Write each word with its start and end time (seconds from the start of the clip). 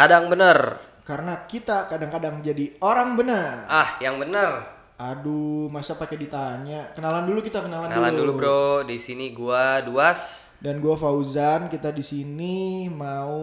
Kadang 0.00 0.32
bener. 0.32 0.80
Karena 1.04 1.44
kita 1.44 1.84
kadang-kadang 1.84 2.40
jadi 2.40 2.72
orang 2.80 3.20
benar. 3.20 3.68
Ah, 3.68 4.00
yang 4.00 4.16
bener. 4.16 4.64
Aduh, 4.96 5.68
masa 5.68 6.00
pakai 6.00 6.16
ditanya? 6.16 6.88
Kenalan 6.96 7.28
dulu 7.28 7.44
kita 7.44 7.60
kenalan, 7.60 7.92
Kenalan 7.92 8.16
dulu. 8.16 8.32
dulu 8.32 8.40
bro. 8.40 8.64
Di 8.88 8.96
sini 8.96 9.36
gua 9.36 9.84
Duas. 9.84 10.52
Dan 10.56 10.80
gua 10.80 10.96
Fauzan, 10.96 11.68
kita 11.68 11.92
di 11.92 12.00
sini 12.00 12.88
mau 12.88 13.36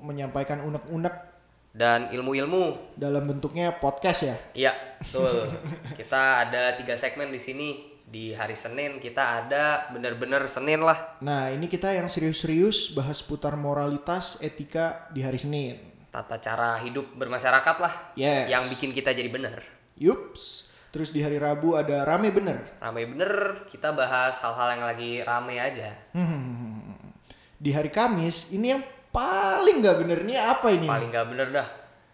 menyampaikan 0.00 0.64
unek-unek 0.64 1.12
Dan 1.76 2.08
ilmu-ilmu. 2.08 2.96
dalam 2.96 3.28
bentuknya 3.28 3.76
podcast 3.76 4.24
ya. 4.24 4.36
Iya, 4.56 4.72
betul. 5.04 5.44
kita 6.00 6.48
ada 6.48 6.72
tiga 6.72 6.96
segmen 6.96 7.28
di 7.28 7.40
sini. 7.40 7.68
Di 8.08 8.32
hari 8.32 8.56
Senin 8.56 8.96
kita 8.96 9.44
ada 9.44 9.92
bener-bener 9.92 10.48
Senin 10.48 10.80
lah. 10.80 11.20
Nah, 11.20 11.52
ini 11.52 11.68
kita 11.68 11.92
yang 11.92 12.08
serius-serius 12.08 12.96
bahas 12.96 13.20
putar 13.20 13.52
moralitas 13.60 14.40
etika 14.40 15.04
di 15.12 15.20
hari 15.20 15.36
Senin. 15.36 15.97
Tata 16.08 16.40
cara 16.40 16.80
hidup 16.80 17.16
bermasyarakat 17.20 17.76
lah. 17.80 17.94
Yes. 18.16 18.48
Yang 18.48 18.64
bikin 18.76 18.90
kita 18.96 19.12
jadi 19.12 19.28
bener. 19.28 19.60
Yups. 20.00 20.72
Terus 20.88 21.12
di 21.12 21.20
hari 21.20 21.36
Rabu 21.36 21.76
ada 21.76 22.08
rame 22.08 22.32
bener. 22.32 22.80
Rame 22.80 23.04
bener, 23.04 23.64
kita 23.68 23.92
bahas 23.92 24.40
hal-hal 24.40 24.80
yang 24.80 24.84
lagi 24.88 25.20
rame 25.20 25.60
aja. 25.60 25.92
Hmm. 26.16 26.96
Di 27.60 27.76
hari 27.76 27.92
Kamis 27.92 28.56
ini 28.56 28.72
yang 28.72 28.82
paling 29.12 29.84
nggak 29.84 29.98
bener 30.00 30.18
nih 30.24 30.38
apa 30.40 30.72
ini? 30.72 30.88
Paling 30.88 31.10
gak 31.12 31.28
bener 31.28 31.48
dah. 31.52 31.68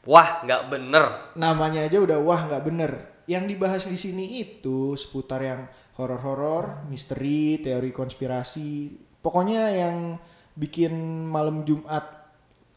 Wah, 0.05 0.43
gak 0.43 0.69
bener. 0.69 1.33
Namanya 1.39 1.87
aja 1.87 2.03
udah 2.03 2.19
wah 2.19 2.51
nggak 2.51 2.65
bener. 2.67 2.93
Yang 3.25 3.45
dibahas 3.57 3.85
di 3.89 3.97
sini 3.97 4.43
itu 4.43 4.99
seputar 4.99 5.41
yang 5.41 5.65
horor-horor, 5.97 6.85
misteri, 6.91 7.63
teori 7.63 7.95
konspirasi. 7.95 9.01
Pokoknya 9.23 9.71
yang 9.73 10.19
bikin 10.59 11.25
malam 11.25 11.65
Jumat 11.65 12.24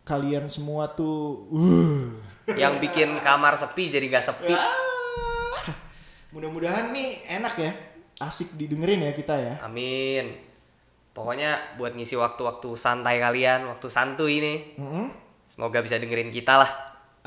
kalian 0.08 0.48
semua 0.48 0.96
tuh 0.96 1.52
uh. 1.52 2.08
Yang 2.56 2.80
bikin 2.80 3.20
kamar 3.20 3.60
sepi 3.60 3.92
jadi 3.92 4.08
gak 4.08 4.24
sepi. 4.24 4.56
Ah. 4.56 5.68
Mudah-mudahan 6.32 6.96
nih 6.96 7.28
enak 7.28 7.60
ya. 7.60 7.72
Asik 8.24 8.56
didengerin 8.56 9.04
ya 9.04 9.12
kita 9.12 9.36
ya. 9.36 9.60
Amin. 9.68 10.32
Pokoknya 11.12 11.76
buat 11.76 11.92
ngisi 11.92 12.16
waktu-waktu 12.16 12.72
santai 12.80 13.20
kalian, 13.20 13.68
waktu 13.68 13.92
santuy 13.92 14.40
ini. 14.40 14.80
Mm-mm. 14.80 15.12
Semoga 15.44 15.84
bisa 15.84 16.00
dengerin 16.00 16.32
kita 16.32 16.64
lah. 16.64 16.72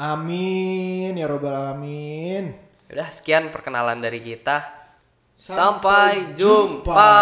Amin 0.00 1.12
ya 1.12 1.28
robbal 1.28 1.52
alamin. 1.52 2.56
Udah 2.88 3.12
sekian 3.12 3.52
perkenalan 3.52 4.00
dari 4.00 4.24
kita. 4.24 4.64
Sampai 5.36 6.32
Sampai, 6.32 6.36
jumpa. 6.36 7.12